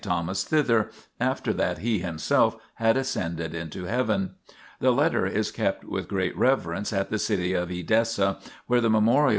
Thomas 0.03 0.43
thither, 0.43 0.89
after 1.19 1.53
that 1.53 1.77
He 1.77 1.99
Himself 1.99 2.57
had 2.77 2.97
ascended 2.97 3.53
into 3.53 3.83
Heaven. 3.83 4.29
1 4.79 4.79
The 4.79 4.91
letter 4.91 5.27
is 5.27 5.51
kept 5.51 5.83
with 5.85 6.07
great 6.07 6.35
reverence 6.35 6.91
at 6.91 7.11
the 7.11 7.19
city 7.19 7.53
of 7.53 7.69
Edessa, 7.69 8.39
where 8.65 8.81
the 8.81 8.89
memorial 8.89 9.25
1 9.25 9.29
See 9.29 9.29
Eus. 9.29 9.29